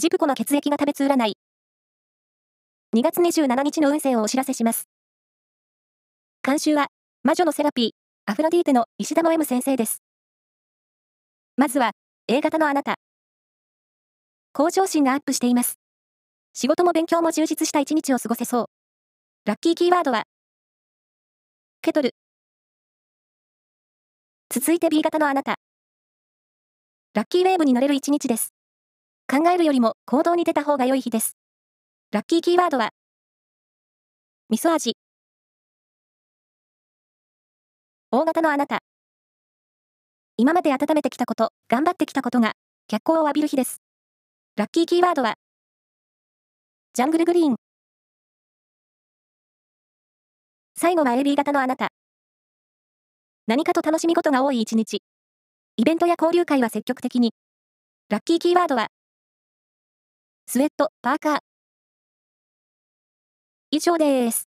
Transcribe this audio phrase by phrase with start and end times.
[0.00, 1.32] ジプコの血液が食べつ占い。
[2.94, 4.84] 2月27日の運勢をお知らせします。
[6.40, 6.86] 監修は、
[7.24, 7.90] 魔女のセラピー、
[8.30, 10.04] アフロディーテの石田の M 先生です。
[11.56, 11.90] まずは、
[12.28, 12.94] A 型のあなた。
[14.52, 15.80] 向上心がアップしています。
[16.54, 18.66] 仕事も勉強も充実した一日を過ごせそう。
[19.46, 20.22] ラッキーキーワードは、
[21.82, 22.14] ケトル。
[24.48, 25.56] 続いて B 型のあなた。
[27.14, 28.54] ラッキーウェーブに乗れる一日です。
[29.30, 31.36] 考えるよりも行動に出た方が良い日です。
[32.12, 32.92] ラッキーキーワードは、
[34.48, 34.96] 味噌味。
[38.10, 38.78] 大型のあなた。
[40.38, 42.54] 今まで温めてきたこと、頑張ってきたことが、
[42.86, 43.82] 脚光を浴びる日です。
[44.56, 45.34] ラッキーキーワードは、
[46.94, 47.56] ジャングルグリーン。
[50.74, 51.88] 最後は AB 型のあなた。
[53.46, 55.02] 何かと楽しみ事が多い一日。
[55.76, 57.34] イベントや交流会は積極的に。
[58.08, 58.88] ラッキーキーワードは、
[60.50, 61.38] スウェット、パーカー。
[63.70, 64.47] 以上です。